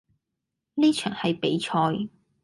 [0.73, 2.09] 呢場係比賽